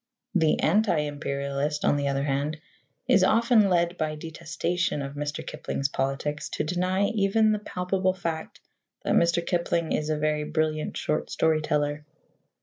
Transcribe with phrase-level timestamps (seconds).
[0.33, 2.57] The anti Imperialist, on the other hand,
[3.07, 5.45] is often led by detestation of Mr.
[5.45, 8.61] Kipling's politics to deny even the palpable fact
[9.03, 9.45] that Mr.
[9.45, 12.03] Kipling is a very brilliant short story teller.